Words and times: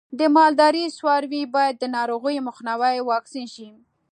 د 0.19 0.21
مالدارۍ 0.35 0.85
څاروی 0.97 1.43
باید 1.55 1.75
د 1.79 1.83
ناروغیو 1.95 2.45
مخنیوي 2.49 2.97
واکسین 3.09 3.47
شي. 3.55 3.69